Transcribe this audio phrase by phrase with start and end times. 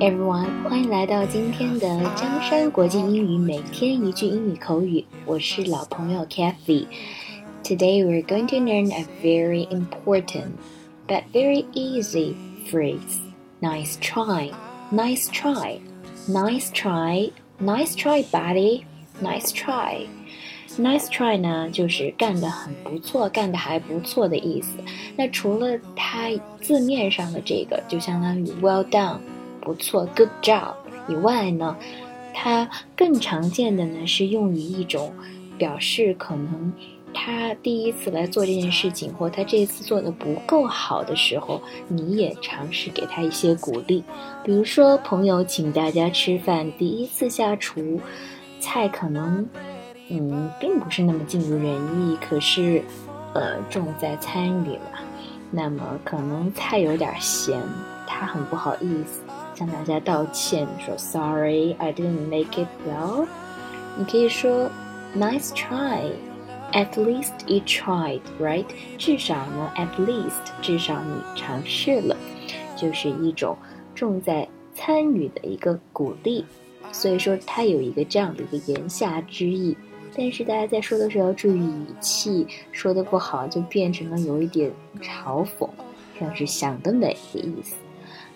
[0.00, 10.52] everyone，欢迎来到今天的江山国际英语每天一句英语口语，我是老朋友 Kathy。Today we're going to learn a very important
[11.08, 12.34] but very easy
[12.70, 13.18] phrase.
[13.60, 14.52] Nice try,
[14.92, 15.78] nice try,
[16.28, 18.84] nice try, nice try, buddy,
[19.22, 20.06] nice try.
[20.78, 24.76] Nice try 呢，就是干得很不错，干得还不错的意思。
[25.16, 26.28] 那除了它
[26.60, 29.18] 字面上的这个，就相当于 well done。
[29.61, 30.73] 不错，good job。
[31.07, 31.75] 以外呢，
[32.33, 35.13] 它更常见的呢是用于一种
[35.57, 36.73] 表示可能
[37.13, 44.01] 他第一次来做这件事情，或他这次做的不够好的时候，你也尝试给他一些鼓励。
[44.45, 47.99] 比如说，朋友请大家吃饭，第一次下厨，
[48.61, 49.45] 菜可能
[50.07, 52.81] 嗯并不是那么尽如人意，可是
[53.33, 54.99] 呃重在参与嘛，
[55.51, 57.61] 那么可能菜有点咸，
[58.07, 59.21] 他很不好意思。
[59.61, 63.27] 向大家道歉，说 Sorry, I didn't make it well。
[63.95, 64.71] 你可以说
[65.15, 66.11] Nice try。
[66.71, 68.65] At least you tried, right？
[68.97, 70.31] 至少呢，at least
[70.63, 72.17] 至少你尝试了，
[72.75, 73.55] 就是一种
[73.93, 76.43] 重在参与的一个鼓励。
[76.91, 79.77] 所以说它有一个这样的一个言下之意。
[80.15, 85.69] 但是大家在说的时候要注意语气，说的不好就变成了有一点嘲讽，
[86.19, 87.75] 像是想得美的意思。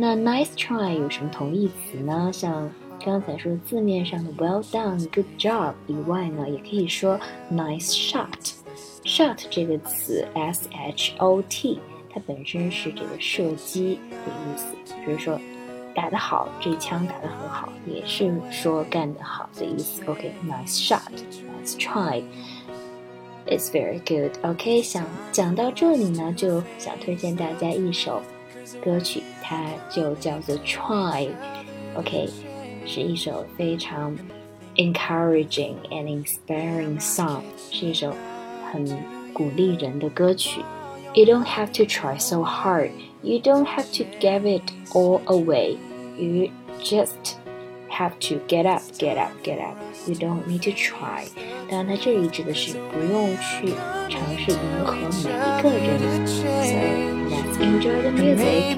[0.00, 2.30] 那 nice try 有什么同义词呢？
[2.32, 2.70] 像
[3.04, 7.20] 刚才说字面上的 well done、good job 以外呢，也可以说
[7.52, 8.54] nice shot。
[9.04, 11.78] shot 这个词 s h o t，
[12.08, 15.38] 它本身是这个射击的意思，就是说
[15.94, 20.02] 打得好，这枪打得很好，也是说干得好的意思。
[20.06, 24.32] OK，nice shot，nice try，it's very good。
[24.50, 28.22] OK，想讲到这里呢，就想推荐大家一首。
[28.84, 32.29] 歌曲它就叫做《Try》，OK，
[32.85, 34.17] 是一首非常
[34.75, 38.13] encouraging and inspiring song，是一首
[38.71, 38.85] 很
[39.33, 40.61] 鼓励人的歌曲。
[41.13, 42.91] You don't have to try so hard.
[43.21, 45.77] You don't have to give it all away.
[46.17, 46.49] You
[46.83, 47.37] just
[47.99, 49.77] have to get up, get up, get up.
[50.07, 51.27] You don't need to try.
[51.69, 53.73] 当然，它这里指的是不用去
[54.09, 56.27] 尝试迎合每一个人。
[56.27, 56.43] So
[57.29, 58.75] let's enjoy the music.